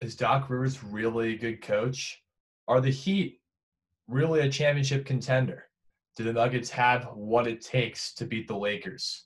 [0.00, 2.22] is Doc Rivers really a good coach?
[2.68, 3.40] Are the Heat
[4.06, 5.64] really a championship contender?
[6.16, 9.24] Do the Nuggets have what it takes to beat the Lakers?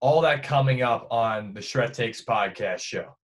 [0.00, 3.16] All that coming up on the Shred Takes podcast show.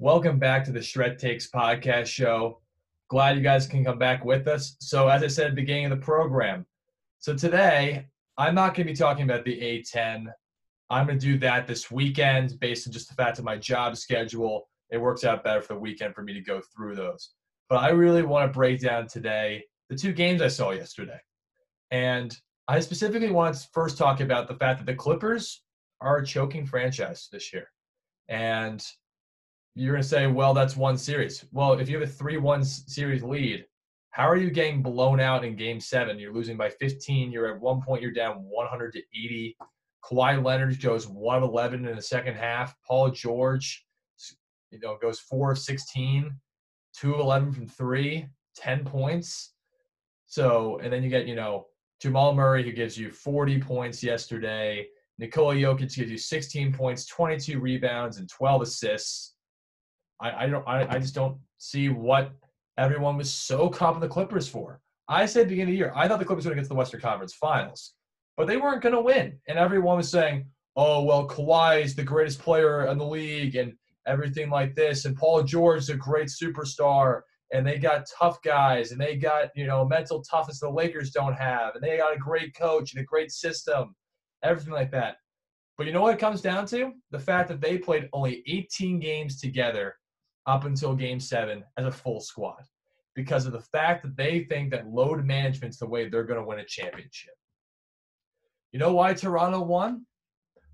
[0.00, 2.60] Welcome back to the Shred Takes podcast show.
[3.10, 4.76] Glad you guys can come back with us.
[4.80, 6.64] So, as I said at the beginning of the program,
[7.18, 8.06] so today
[8.38, 10.26] I'm not going to be talking about the A10.
[10.90, 13.96] I'm going to do that this weekend based on just the fact of my job
[13.96, 14.68] schedule.
[14.90, 17.30] It works out better for the weekend for me to go through those.
[17.68, 21.18] But I really want to break down today the two games I saw yesterday.
[21.90, 22.36] And
[22.68, 25.64] I specifically want to first talk about the fact that the Clippers
[26.00, 27.66] are a choking franchise this year.
[28.28, 28.80] And
[29.74, 31.44] you're going to say, well, that's one series.
[31.52, 33.64] Well, if you have a 3 1 series lead,
[34.10, 36.18] how are you getting blown out in game seven?
[36.18, 37.30] You're losing by 15.
[37.30, 39.56] You're at one point, you're down 100 to 80.
[40.04, 42.74] Kawhi Leonard goes 1 of 11 in the second half.
[42.86, 43.86] Paul George,
[44.70, 46.34] you know, goes 4 of 16,
[46.96, 49.54] 2 of 11 from three, 10 points.
[50.26, 51.66] So, and then you get, you know,
[52.00, 54.86] Jamal Murray, who gives you 40 points yesterday.
[55.18, 59.34] Nikola Jokic gives you 16 points, 22 rebounds, and 12 assists.
[60.20, 62.32] I, I don't I, I just don't see what
[62.78, 64.80] everyone was so confident the Clippers for.
[65.08, 66.74] I said beginning of the year, I thought the Clippers were going to get to
[66.74, 67.94] the Western Conference Finals,
[68.36, 69.38] but they weren't going to win.
[69.48, 70.46] And everyone was saying,
[70.76, 73.72] "Oh well, Kawhi is the greatest player in the league, and
[74.06, 78.92] everything like this, and Paul George is a great superstar, and they got tough guys,
[78.92, 82.18] and they got you know mental toughness the Lakers don't have, and they got a
[82.18, 83.94] great coach and a great system,
[84.42, 85.16] everything like that."
[85.76, 86.92] But you know what it comes down to?
[87.10, 89.94] The fact that they played only 18 games together
[90.46, 92.62] up until game seven as a full squad
[93.14, 96.46] because of the fact that they think that load management's the way they're going to
[96.46, 97.34] win a championship.
[98.72, 100.06] You know why Toronto won?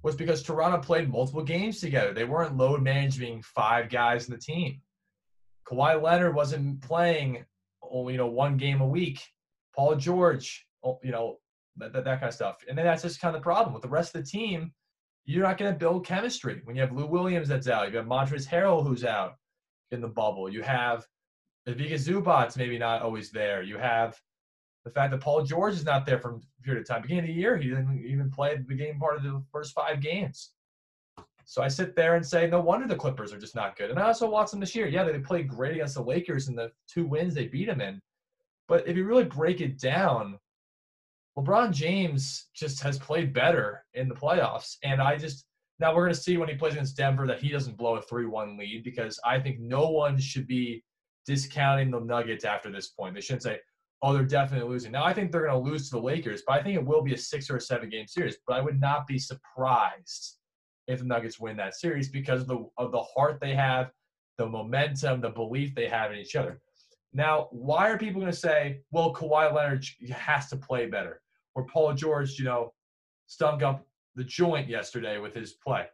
[0.03, 2.13] Was because Toronto played multiple games together.
[2.13, 4.81] They weren't load managing five guys in the team.
[5.67, 7.45] Kawhi Leonard wasn't playing
[7.83, 9.21] only you know one game a week.
[9.75, 11.39] Paul George, oh, you know
[11.77, 12.59] that, that, that kind of stuff.
[12.69, 14.73] And then that's just kind of the problem with the rest of the team.
[15.25, 17.91] You're not going to build chemistry when you have Lou Williams that's out.
[17.91, 19.35] You have Montrezl Harrell who's out
[19.91, 20.51] in the bubble.
[20.51, 21.07] You have
[21.67, 23.63] Ivica Zubac's maybe not always there.
[23.63, 24.21] You have
[24.85, 27.03] the fact that Paul George is not there a period of time.
[27.03, 30.01] Beginning of the year, he didn't even play the game part of the first five
[30.01, 30.53] games.
[31.45, 33.91] So I sit there and say, no wonder the Clippers are just not good.
[33.91, 34.89] And I also watch them this year.
[34.89, 38.01] Yeah, they played great against the Lakers in the two wins they beat them in.
[38.69, 40.39] But if you really break it down,
[41.39, 44.77] LeBron James just has played better in the playoffs.
[44.83, 45.45] And I just
[45.79, 48.03] now we're going to see when he plays against Denver that he doesn't blow a
[48.03, 50.83] 3-1 lead because I think no one should be
[51.27, 53.15] discounting the Nuggets after this point.
[53.15, 53.61] They shouldn't say,
[54.01, 56.59] "Oh, they're definitely losing." Now I think they're going to lose to the Lakers, but
[56.59, 58.81] I think it will be a 6 or a 7 game series, but I would
[58.81, 60.39] not be surprised
[60.87, 63.91] if the Nuggets win that series because of the of the heart they have,
[64.39, 66.61] the momentum, the belief they have in each other.
[67.13, 71.23] Now, why are people going to say, "Well, Kawhi Leonard has to play better,"
[71.55, 72.73] or Paul George, you know,
[73.27, 73.87] stunk up
[74.17, 75.87] the joint yesterday with his play.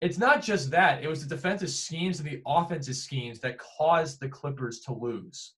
[0.00, 4.20] It's not just that, it was the defensive schemes and the offensive schemes that caused
[4.20, 5.54] the Clippers to lose.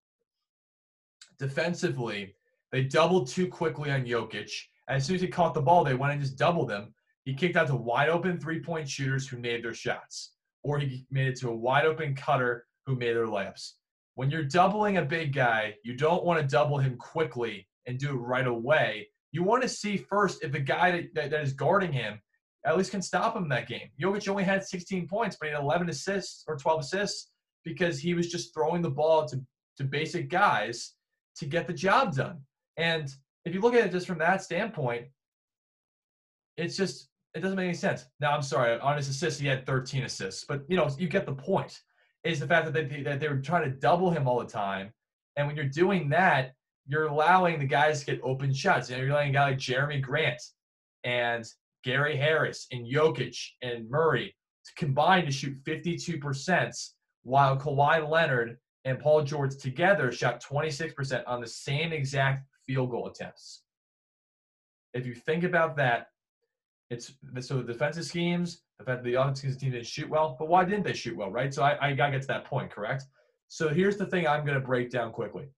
[1.38, 2.34] Defensively,
[2.72, 4.50] they doubled too quickly on Jokic.
[4.88, 6.94] As soon as he caught the ball, they went and just doubled him.
[7.24, 11.04] He kicked out to wide open three point shooters who made their shots, or he
[11.10, 13.72] made it to a wide open cutter who made their layups.
[14.14, 18.10] When you're doubling a big guy, you don't want to double him quickly and do
[18.10, 21.92] it right away you want to see first if the guy that, that, is guarding
[21.92, 22.18] him
[22.64, 23.90] at least can stop him in that game.
[24.00, 27.30] Jokic only had 16 points, but he had 11 assists or 12 assists
[27.62, 29.38] because he was just throwing the ball to,
[29.76, 30.94] to basic guys
[31.36, 32.40] to get the job done.
[32.78, 33.12] And
[33.44, 35.08] if you look at it just from that standpoint,
[36.56, 38.06] it's just it doesn't make any sense.
[38.18, 41.26] Now I'm sorry, on his assists he had 13 assists, but you know you get
[41.26, 41.78] the point.
[42.24, 44.90] Is the fact that they that they were trying to double him all the time,
[45.36, 46.55] and when you're doing that,
[46.86, 48.88] you're allowing the guys to get open shots.
[48.88, 50.40] You know, you're letting a guy like Jerami Grant
[51.04, 51.44] and
[51.84, 54.34] Gary Harris and Jokic and Murray
[54.66, 56.90] to combine to shoot 52%,
[57.22, 63.08] while Kawhi Leonard and Paul George together shot 26% on the same exact field goal
[63.08, 63.62] attempts.
[64.94, 66.08] If you think about that,
[66.90, 70.48] it's so the defensive schemes, the fact that the offensive team didn't shoot well, but
[70.48, 71.52] why didn't they shoot well, right?
[71.52, 73.04] So I, I gotta get to that point, correct?
[73.48, 75.48] So here's the thing I'm gonna break down quickly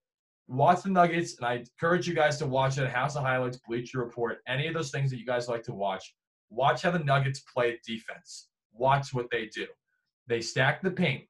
[0.49, 2.89] watch the Nuggets, and I encourage you guys to watch it.
[2.89, 6.15] House of Highlights, Bleacher Report, any of those things that you guys like to watch.
[6.51, 8.49] Watch how the Nuggets play defense.
[8.73, 9.67] Watch what they do.
[10.27, 11.25] They stack the paint.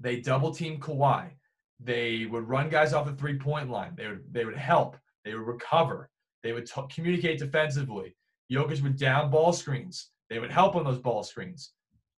[0.00, 1.30] They double team Kawhi.
[1.78, 3.94] They would run guys off the three point line.
[3.96, 4.96] They would they would help.
[5.24, 6.10] They would recover.
[6.42, 8.16] They would t- communicate defensively.
[8.50, 10.10] Jokic would down ball screens.
[10.28, 11.72] They would help on those ball screens.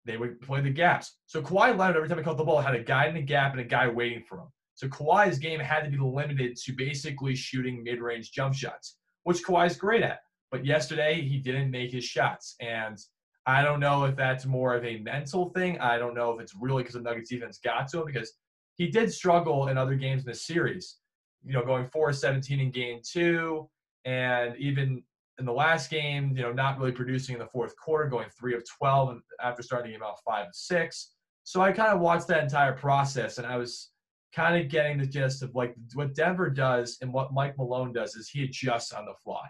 [0.04, 1.16] They would play the gaps.
[1.26, 3.52] So Kawhi Leonard, every time he caught the ball, had a guy in the gap
[3.52, 4.48] and a guy waiting for him.
[4.82, 9.76] So Kawhi's game had to be limited to basically shooting mid-range jump shots, which Kawhi's
[9.76, 10.18] great at.
[10.50, 12.98] But yesterday he didn't make his shots, and
[13.46, 15.78] I don't know if that's more of a mental thing.
[15.78, 18.32] I don't know if it's really because the Nuggets defense got to him because
[18.74, 20.96] he did struggle in other games in the series.
[21.44, 23.68] You know, going 4-17 in game two,
[24.04, 25.04] and even
[25.38, 28.56] in the last game, you know, not really producing in the fourth quarter, going three
[28.56, 31.12] of 12 after starting the game out five of six.
[31.44, 33.91] So I kind of watched that entire process, and I was
[34.34, 38.14] kind of getting the gist of like what Denver does and what Mike Malone does
[38.14, 39.46] is he adjusts on the fly.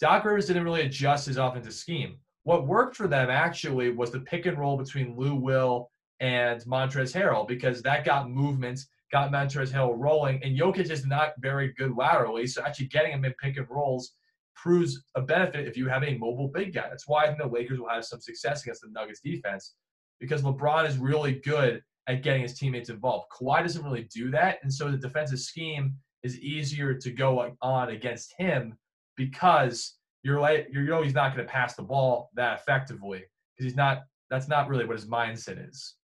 [0.00, 2.16] Doc Rivers didn't really adjust his offensive scheme.
[2.44, 7.14] What worked for them actually was the pick and roll between Lou Will and Montrezl
[7.14, 8.80] Harrell because that got movement,
[9.12, 12.46] got Montrezl Harrell rolling, and Jokic is not very good laterally.
[12.46, 14.14] So actually getting him in pick and rolls
[14.54, 16.88] proves a benefit if you have a mobile big guy.
[16.88, 19.74] That's why I think the Lakers will have some success against the Nuggets defense
[20.18, 23.26] because LeBron is really good at getting his teammates involved.
[23.30, 27.88] Kawhi doesn't really do that, and so the defensive scheme is easier to go on
[27.90, 28.76] against him
[29.16, 33.24] because you're like you know he's not going to pass the ball that effectively
[33.56, 34.02] because he's not.
[34.28, 35.96] That's not really what his mindset is.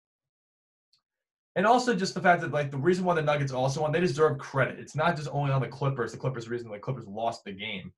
[1.54, 4.00] And also just the fact that like the reason why the Nuggets also won, they
[4.00, 4.78] deserve credit.
[4.78, 6.12] It's not just only on the Clippers.
[6.12, 7.92] The Clippers reason the Clippers lost the game.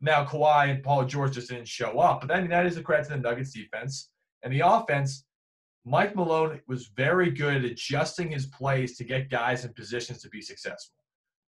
[0.00, 3.04] Now Kawhi and Paul George just didn't show up, but mean that is a credit
[3.04, 4.10] to the Nuggets defense
[4.42, 5.24] and the offense.
[5.84, 10.28] Mike Malone was very good at adjusting his plays to get guys in positions to
[10.28, 10.96] be successful.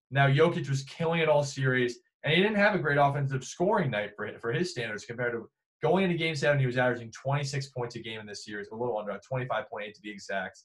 [0.09, 3.91] Now Jokic was killing it all series, and he didn't have a great offensive scoring
[3.91, 5.49] night for for his standards compared to
[5.81, 6.59] going into Game Seven.
[6.59, 10.01] He was averaging 26 points a game in this series, a little under 25.8 to
[10.01, 10.63] be exact,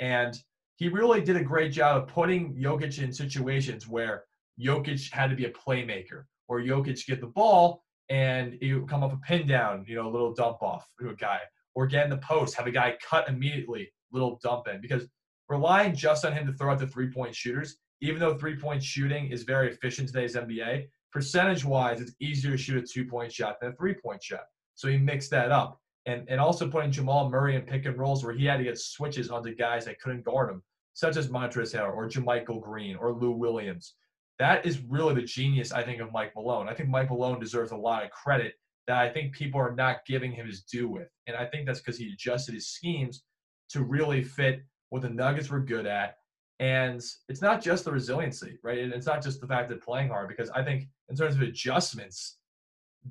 [0.00, 0.36] and
[0.76, 4.24] he really did a great job of putting Jokic in situations where
[4.60, 9.12] Jokic had to be a playmaker, or Jokic get the ball and would come up
[9.12, 11.38] a pin down, you know, a little dump off to a guy,
[11.74, 14.80] or get in the post, have a guy cut immediately, little dump in.
[14.80, 15.06] Because
[15.48, 18.82] relying just on him to throw out the three point shooters, even though three point
[18.82, 23.32] shooting is very efficient today's NBA, percentage wise, it's easier to shoot a two point
[23.32, 24.44] shot than a three point shot.
[24.74, 25.78] So he mixed that up.
[26.04, 28.76] And, and also putting Jamal Murray in pick and rolls where he had to get
[28.76, 30.60] switches onto guys that couldn't guard him,
[30.94, 33.94] such as Montrezl Harrell or JaMychal Green or Lou Williams.
[34.40, 36.68] That is really the genius, I think, of Mike Malone.
[36.68, 38.54] I think Mike Malone deserves a lot of credit
[38.86, 41.08] that I think people are not giving him his due with.
[41.26, 43.22] And I think that's because he adjusted his schemes
[43.70, 46.16] to really fit what the Nuggets were good at.
[46.58, 48.78] And it's not just the resiliency, right?
[48.78, 51.42] And it's not just the fact that playing hard, because I think in terms of
[51.42, 52.38] adjustments,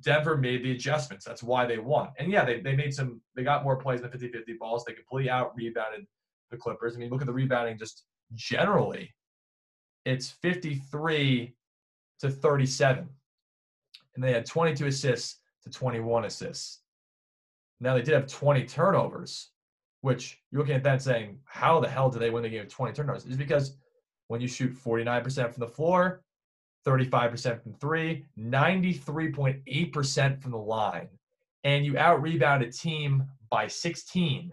[0.00, 1.24] Denver made the adjustments.
[1.24, 2.08] That's why they won.
[2.18, 4.84] And yeah, they, they made some, they got more plays than 50 50 balls.
[4.84, 6.06] They completely out rebounded
[6.50, 6.94] the Clippers.
[6.94, 8.04] I mean, look at the rebounding just
[8.34, 9.12] generally.
[10.06, 11.54] It's 53
[12.20, 13.08] to 37.
[14.14, 16.80] And they had 22 assists to 21 assists.
[17.80, 19.50] Now they did have 20 turnovers,
[20.02, 22.72] which you're looking at that saying, how the hell did they win the game with
[22.72, 23.26] 20 turnovers?
[23.26, 23.76] Is because
[24.28, 26.22] when you shoot 49% from the floor,
[26.86, 31.08] 35% from three, 93.8% from the line,
[31.64, 34.52] and you out rebound a team by 16,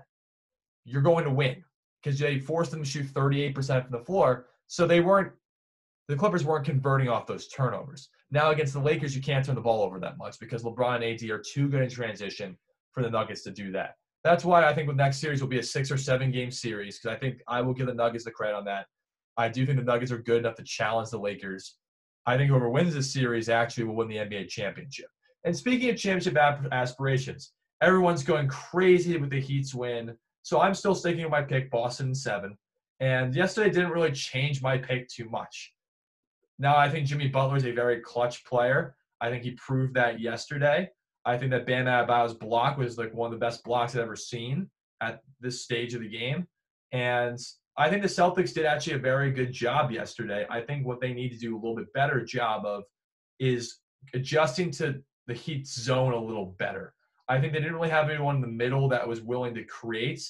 [0.86, 1.64] you're going to win
[2.02, 4.48] because they forced them to shoot 38% from the floor.
[4.68, 5.32] So they weren't,
[6.08, 8.10] the Clippers weren't converting off those turnovers.
[8.32, 11.04] Now against the Lakers, you can't turn the ball over that much because LeBron and
[11.04, 12.58] AD are too good in transition
[12.92, 13.96] for the Nuggets to do that.
[14.24, 17.00] That's why I think the next series will be a six or seven game series
[17.00, 18.86] because I think I will give the Nuggets the credit on that.
[19.38, 21.78] I do think the Nuggets are good enough to challenge the Lakers.
[22.26, 25.08] I think whoever wins this series actually will win the NBA championship.
[25.46, 26.38] And speaking of championship
[26.72, 30.14] aspirations, everyone's going crazy with the Heat's win.
[30.44, 32.58] So I'm still sticking with my pick, Boston seven.
[33.00, 35.74] And yesterday didn't really change my pick too much.
[36.60, 38.96] Now I think Jimmy Butler is a very clutch player.
[39.22, 40.90] I think he proved that yesterday.
[41.26, 44.16] I think that Bam Adebayo's block was like one of the best blocks I've ever
[44.16, 44.70] seen
[45.02, 46.48] at this stage of the game.
[46.92, 47.40] And
[47.78, 50.46] I think the Celtics did actually a very good job yesterday.
[50.50, 52.84] I think what they need to do a little bit better job of
[53.40, 53.80] is
[54.14, 56.94] adjusting to the Heat zone a little better.
[57.30, 60.22] I think they didn't really have anyone in the middle that was willing to create.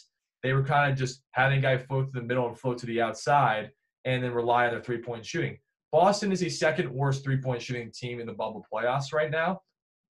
[0.43, 2.85] They were kind of just having a guy float to the middle and float to
[2.85, 3.71] the outside
[4.05, 5.57] and then rely on their three point shooting.
[5.91, 9.61] Boston is the second worst three point shooting team in the bubble playoffs right now.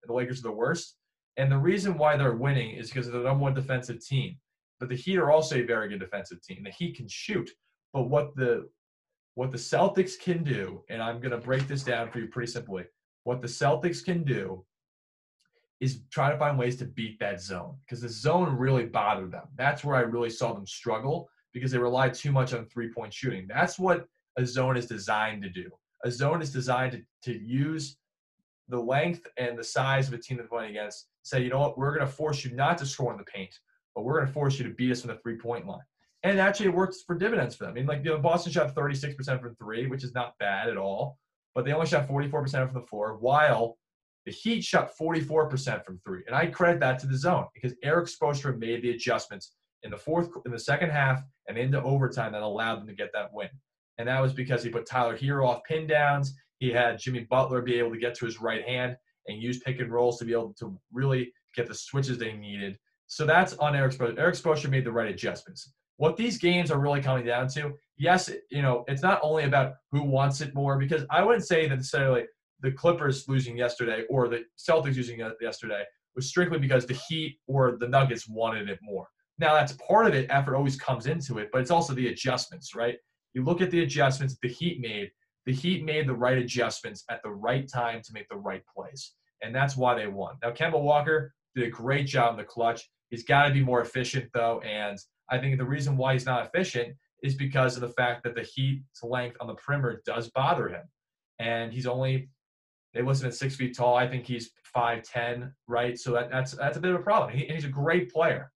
[0.04, 0.96] The Lakers are the worst.
[1.38, 4.38] And the reason why they're winning is because they're the number one defensive team.
[4.80, 6.64] But the Heat are also a very good defensive team.
[6.64, 7.50] The Heat can shoot.
[7.94, 8.70] But what the
[9.36, 12.86] what the Celtics can do, and I'm gonna break this down for you pretty simply,
[13.24, 14.66] what the Celtics can do
[15.80, 17.78] is try to find ways to beat that zone.
[17.86, 19.48] Because the zone really bothered them.
[19.56, 23.48] That's where I really saw them struggle because they relied too much on three-point shooting.
[23.48, 24.06] That's what
[24.38, 25.70] a zone is designed to do.
[26.06, 27.98] A zone is designed to, to use
[28.70, 31.08] the length and the size of a team that's playing against.
[31.24, 33.54] Say, you know what, we're going to force you not to score in the paint,
[33.96, 35.82] but we're going to force you to beat us from the three point line.
[36.24, 37.72] And actually, it works for dividends for them.
[37.72, 40.78] I mean, like, you know, Boston shot 36% from three, which is not bad at
[40.78, 41.18] all,
[41.56, 43.78] but they only shot 44% from the floor, while
[44.26, 46.24] the Heat shot 44% from three.
[46.28, 49.98] And I credit that to the zone because Erik Spoelstra made the adjustments in the
[49.98, 53.50] fourth, in the second half, and into overtime that allowed them to get that win.
[54.00, 56.34] And that was because he put Tyler Herro off pin downs.
[56.58, 58.96] He had Jimmy Butler be able to get to his right hand
[59.28, 62.80] and use pick and rolls to be able to really get the switches they needed.
[63.08, 64.18] So that's on Erik Spoelstra.
[64.18, 65.74] Erik Spoelstra made the right adjustments.
[65.98, 69.74] What these games are really coming down to, yes, you know, it's not only about
[69.92, 72.24] who wants it more, because I wouldn't say that necessarily
[72.62, 75.84] the Clippers losing yesterday or the Celtics losing yesterday
[76.16, 79.08] was strictly because the Heat or the Nuggets wanted it more.
[79.40, 80.28] Now that's part of it.
[80.30, 82.98] Effort always comes into it, but it's also the adjustments, right?
[83.34, 85.12] You look at the adjustments the Heat made.
[85.46, 89.14] The Heat made the right adjustments at the right time to make the right plays,
[89.42, 90.36] and that's why they won.
[90.44, 92.88] Now Kemba Walker did a great job in the clutch.
[93.10, 94.98] He's got to be more efficient though, and
[95.30, 98.44] I think the reason why he's not efficient is because of the fact that the
[98.44, 100.84] Heat's length on the perimeter does bother him,
[101.40, 102.30] and he's only
[102.94, 103.96] they list him at six feet tall.
[103.96, 105.98] I think he's five ten, right?
[105.98, 107.32] So that, that's that's a bit of a problem.
[107.32, 108.52] He, he's a great player.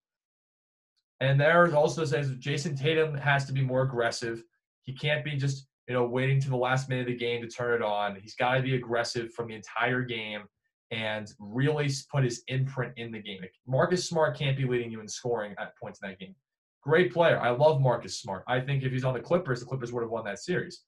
[1.19, 4.43] And there also says Jayson Tatum has to be more aggressive.
[4.83, 7.47] He can't be just you know waiting to the last minute of the game to
[7.47, 8.15] turn it on.
[8.21, 10.43] He's got to be aggressive from the entire game
[10.91, 13.41] and really put his imprint in the game.
[13.67, 16.35] Marcus Smart can't be leading you in scoring at points in that game.
[16.83, 17.39] Great player.
[17.39, 18.43] I love Marcus Smart.
[18.47, 20.83] I think if he's on the Clippers, the Clippers would have won that series.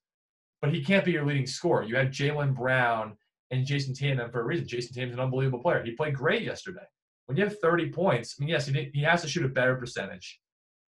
[0.61, 1.83] But he can't be your leading scorer.
[1.83, 3.15] You had Jaylen Brown
[3.51, 4.67] and Jayson Tatum for a reason.
[4.67, 5.83] Jayson Tatum's an unbelievable player.
[5.83, 6.85] He played great yesterday.
[7.25, 9.49] When you have 30 points, I mean, yes, he, did, he has to shoot a
[9.49, 10.39] better percentage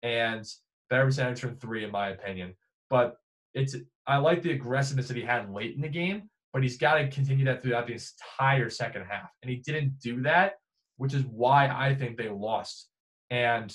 [0.03, 0.45] and
[0.91, 2.55] better percentage from three, in my opinion.
[2.91, 3.17] But
[3.55, 3.75] it's
[4.07, 7.09] I like the aggressiveness that he had late in the game, but he's got to
[7.09, 9.31] continue that throughout the entire second half.
[9.43, 10.55] And he didn't do that,
[10.97, 12.89] which is why I think they lost.
[13.31, 13.75] And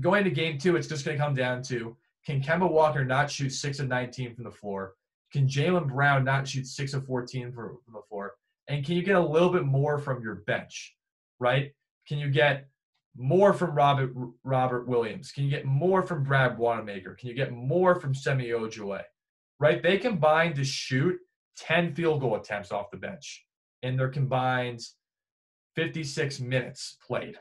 [0.00, 3.30] going to game two, it's just going to come down to can Kemba Walker not
[3.30, 4.94] shoot six of 19 from the floor?
[5.32, 8.34] Can Jaylen Brown not shoot six of 14 from the floor?
[8.68, 10.96] And can you get a little bit more from your bench,
[11.38, 11.72] right?
[12.08, 12.66] Can you get
[13.16, 14.12] more from Robert
[14.44, 15.32] Robert Williams?
[15.32, 17.14] Can you get more from Brad Wanamaker?
[17.14, 19.02] Can you get more from Semi Ojeleye?
[19.58, 19.82] Right?
[19.82, 21.18] They combined to shoot
[21.58, 23.44] 10 field goal attempts off the bench
[23.82, 24.80] in their combined
[25.76, 27.36] 56 minutes played.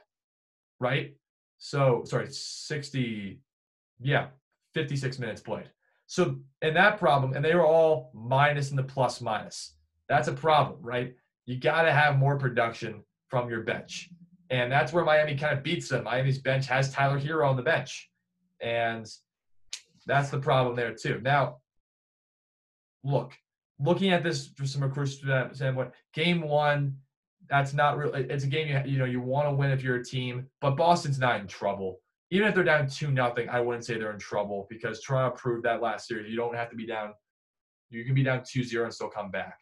[0.80, 1.16] Right?
[1.58, 3.40] So sorry, 60,
[4.00, 4.28] yeah,
[4.74, 5.70] 56 minutes played.
[6.08, 9.76] So, and that problem, and they were all minus in the plus minus.
[10.08, 11.16] That's a problem, right?
[11.46, 14.10] You got to have more production from your bench.
[14.50, 16.04] And that's where Miami kind of beats them.
[16.04, 18.10] Miami's bench has Tyler Herro on the bench.
[18.62, 19.08] And
[20.06, 21.20] that's the problem there, too.
[21.24, 21.58] Now,
[23.04, 23.34] look,
[23.80, 26.98] looking at this from some recruits standpoint, game one,
[27.50, 29.98] that's not really, it's a game you, you know, you want to win if you're
[29.98, 32.00] a team, but Boston's not in trouble
[32.32, 35.64] even if they're down two nothing, I wouldn't say they're in trouble because Toronto proved
[35.66, 36.30] that last series.
[36.30, 37.14] You don't have to be down.
[37.90, 39.58] You can be down 2-0 and still come back.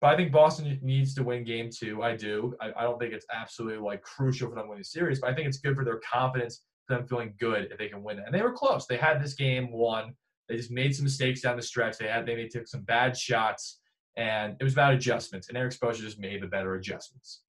[0.00, 2.02] But I think Boston needs to win game two.
[2.02, 2.54] I do.
[2.60, 5.34] I, I don't think it's absolutely like crucial for them winning the series, but I
[5.34, 8.24] think it's good for their confidence, for them feeling good if they can win it.
[8.24, 8.86] And they were close.
[8.86, 10.14] They had this game won.
[10.48, 11.98] They just made some mistakes down the stretch.
[11.98, 13.80] They had they, they took some bad shots,
[14.16, 15.48] and it was about adjustments.
[15.48, 17.42] And Erik Spoelstra just made the better adjustments.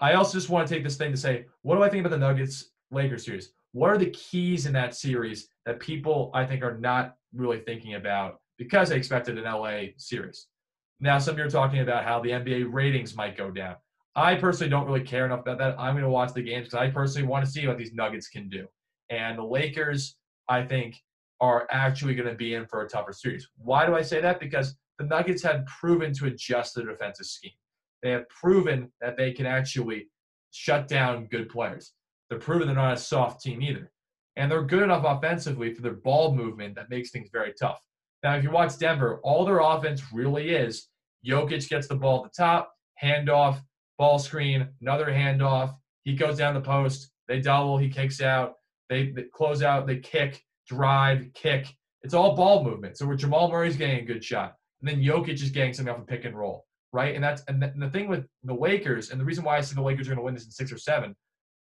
[0.00, 2.10] I also just want to take this thing to say, what do I think about
[2.10, 3.52] the Nuggets Lakers series?
[3.72, 7.94] What are the keys in that series that people I think are not really thinking
[7.94, 10.48] about because they expected an LA series?
[11.00, 13.76] Now, some of you are talking about how the NBA ratings might go down.
[14.16, 15.76] I personally don't really care enough about that.
[15.78, 18.28] I'm going to watch the games because I personally want to see what these Nuggets
[18.28, 18.66] can do.
[19.10, 20.16] And the Lakers,
[20.48, 20.96] I think,
[21.40, 23.48] are actually going to be in for a tougher series.
[23.58, 24.40] Why do I say that?
[24.40, 27.52] Because the Nuggets have proven to adjust their defensive scheme.
[28.02, 30.08] They have proven that they can actually
[30.50, 31.92] shut down good players.
[32.28, 33.92] They're proven they're not a soft team either.
[34.36, 37.80] And they're good enough offensively for their ball movement that makes things very tough.
[38.22, 40.88] Now, if you watch Denver, all their offense really is
[41.26, 42.72] Jokic gets the ball at the top,
[43.02, 43.60] handoff,
[43.96, 45.74] ball screen, another handoff.
[46.04, 47.10] He goes down the post.
[47.28, 47.78] They double.
[47.78, 48.54] He kicks out.
[48.88, 49.86] They, they close out.
[49.86, 51.66] They kick, drive, kick.
[52.02, 52.96] It's all ball movement.
[52.96, 56.00] So where Jamal Murray's getting a good shot, and then Jokic is getting something off
[56.00, 57.14] a pick and roll right?
[57.14, 59.60] And that's and the, and the thing with the Lakers, and the reason why I
[59.60, 61.14] see the Lakers are going to win this in six or seven,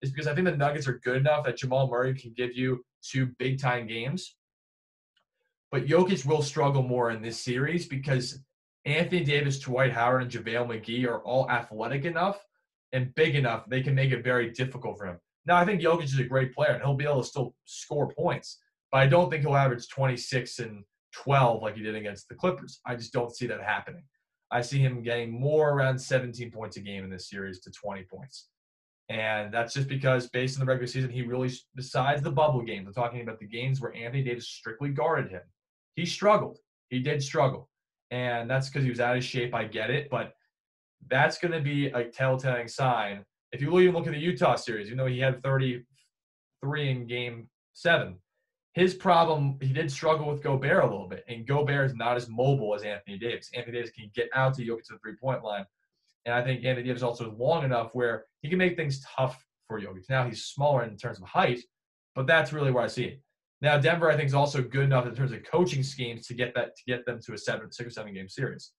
[0.03, 2.85] is because I think the Nuggets are good enough that Jamal Murray can give you
[3.03, 4.37] two big time games.
[5.73, 8.41] But Jokic will struggle more in this series because
[8.85, 12.41] Anthony Davis, Dwight Howard, and JaVale McGee are all athletic enough
[12.93, 15.19] and big enough they can make it very difficult for him.
[15.45, 18.09] Now, I think Jokic is a great player and he'll be able to still score
[18.13, 18.59] points,
[18.91, 22.81] but I don't think he'll average 26 and 12 like he did against the Clippers.
[22.87, 24.03] I just don't see that happening.
[24.51, 28.05] I see him getting more around 17 points a game in this series to 20
[28.05, 28.49] points.
[29.09, 32.89] And that's just because, based on the regular season, he really, besides the bubble games,
[32.89, 35.43] I'm talking about the games where Anthony Davis strictly guarded him,
[35.97, 36.59] he struggled.
[36.89, 37.69] He did struggle.
[38.11, 39.55] And that's because he was out of shape.
[39.55, 40.09] I get it.
[40.11, 40.35] But
[41.09, 43.25] that's going to be a telltale sign.
[43.53, 47.49] If you even look at the Utah series, you know, he had 33 in game
[47.73, 48.17] seven.
[48.75, 51.25] His problem, he did struggle with Gobert a little bit.
[51.29, 53.51] And Gobert is not as mobile as Anthony Davis.
[53.55, 55.65] Anthony Davis can get out to Jokic to the three point line
[56.27, 59.43] and I think Anthony Davis also is long enough where he can make things tough
[59.69, 60.11] for Jokic.
[60.11, 61.61] Now he's smaller in terms of height,
[62.15, 63.23] but that's really where I see it.
[63.63, 66.55] Now Denver, I think, is also good enough in terms of coaching schemes to get
[66.55, 68.73] that to get them to a seven, six or seven game series.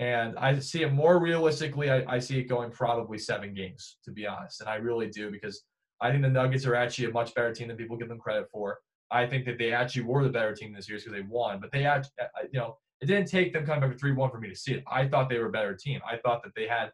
[0.00, 1.90] And I see it more realistically.
[1.90, 5.30] I, I see it going probably seven games, to be honest, and I really do
[5.30, 5.62] because
[6.00, 8.48] I think the Nuggets are actually a much better team than people give them credit
[8.50, 8.78] for.
[9.10, 11.70] I think that they actually were the better team this year because they won, but
[11.70, 14.40] they actually, uh, uh, you know, it didn't take them coming back 3 1 for
[14.40, 14.84] me to see it.
[14.90, 16.00] I thought they were a better team.
[16.10, 16.90] I thought that they had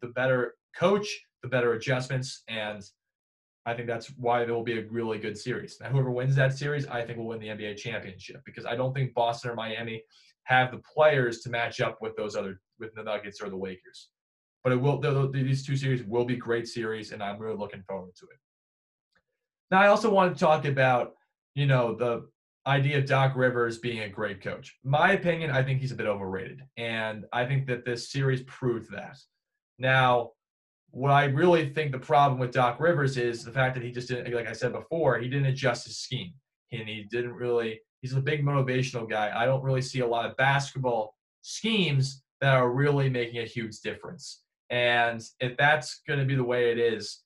[0.00, 1.06] the better coach,
[1.42, 2.82] the better adjustments, and
[3.64, 5.78] I think that's why it will be a really good series.
[5.80, 8.92] Now, whoever wins that series, I think will win the NBA championship because I don't
[8.92, 10.02] think Boston or Miami
[10.44, 14.08] have the players to match up with those other with the Nuggets or the Lakers.
[14.64, 18.14] But it will these two series will be great series, and I'm really looking forward
[18.16, 18.38] to it.
[19.70, 21.14] Now, I also want to talk about
[21.54, 22.26] you know the
[22.66, 24.76] idea of Doc Rivers being a great coach.
[24.84, 26.62] My opinion, I think he's a bit overrated.
[26.76, 29.18] And I think that this series proved that.
[29.78, 30.30] Now,
[30.92, 34.08] what I really think the problem with Doc Rivers is the fact that he just
[34.08, 36.32] didn't, like I said before, he didn't adjust his scheme.
[36.70, 39.32] And he didn't really, he's a big motivational guy.
[39.34, 43.80] I don't really see a lot of basketball schemes that are really making a huge
[43.80, 44.42] difference.
[44.70, 47.22] And if that's going to be the way it is,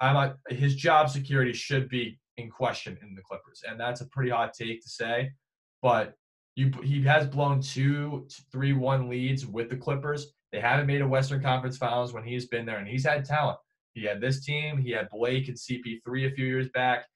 [0.00, 4.30] I'm his job security should be in question in the Clippers, and that's a pretty
[4.30, 5.32] hot take to say.
[5.80, 6.14] But
[6.54, 10.32] you, he has blown two, three, one leads with the Clippers.
[10.52, 13.58] They haven't made a Western Conference Finals when he's been there, and he's had talent.
[13.94, 14.78] He had this team.
[14.78, 17.06] He had Blake and CP3 a few years back.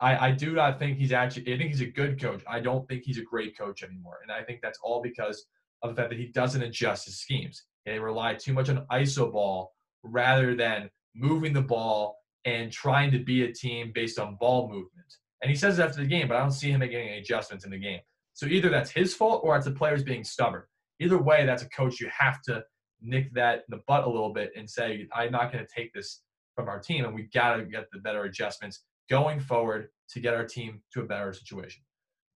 [0.00, 1.52] I, I do not think he's actually.
[1.52, 2.42] I think he's a good coach.
[2.48, 5.46] I don't think he's a great coach anymore, and I think that's all because
[5.82, 7.64] of the fact that he doesn't adjust his schemes.
[7.86, 13.18] They rely too much on iso ball rather than moving the ball and trying to
[13.18, 15.16] be a team based on ball movement.
[15.42, 17.64] And he says it after the game, but I don't see him making any adjustments
[17.64, 18.00] in the game.
[18.32, 20.62] So either that's his fault or it's the players being stubborn.
[21.02, 22.62] Either way, that's a coach you have to
[23.00, 25.92] nick that in the butt a little bit and say, I'm not going to take
[25.92, 26.22] this
[26.54, 30.34] from our team, and we got to get the better adjustments going forward to get
[30.34, 31.82] our team to a better situation.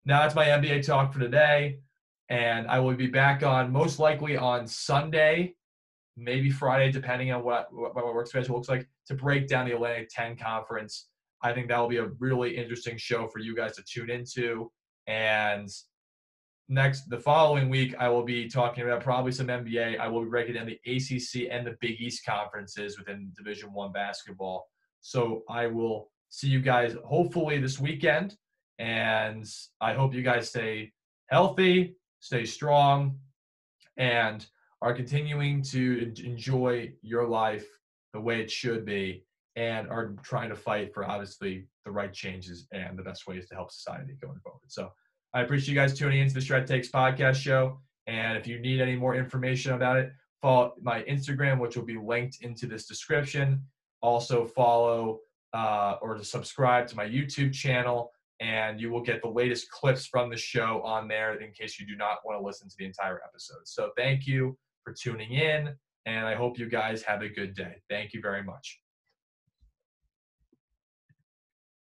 [0.05, 1.81] Now that's my NBA talk for today,
[2.29, 5.55] and I will be back on most likely on Sunday
[6.17, 9.75] maybe Friday, depending on what, what my work schedule looks like, to break down the
[9.75, 11.09] Atlantic 10 conference.
[11.43, 14.71] I think that will be a really interesting show for you guys to tune into.
[15.07, 15.69] And
[16.69, 19.99] next, the following week, I will be talking about probably some NBA.
[19.99, 23.93] I will be breaking down the ACC and the Big East conferences within Division One
[23.93, 24.69] basketball.
[25.01, 28.37] So I will see you guys hopefully this weekend.
[28.79, 29.47] And
[29.81, 30.93] I hope you guys stay
[31.29, 33.19] healthy, stay strong,
[33.97, 34.45] and
[34.83, 37.67] are continuing to enjoy your life
[38.13, 39.25] the way it should be
[39.57, 43.55] and are trying to fight for obviously the right changes and the best ways to
[43.55, 44.61] help society going forward.
[44.67, 44.91] So
[45.37, 47.79] I appreciate you guys tuning into the Shred Takes podcast show.
[48.07, 51.99] And if you need any more information about it, follow my Instagram, which will be
[51.99, 53.63] linked into this description.
[54.01, 55.19] Also follow
[55.53, 60.07] uh, or to subscribe to my YouTube channel, and you will get the latest clips
[60.07, 62.87] from the show on there in case you do not want to listen to the
[62.87, 63.61] entire episode.
[63.67, 65.75] So thank you for tuning in,
[66.07, 67.83] and I hope you guys have a good day.
[67.91, 68.81] Thank you very much.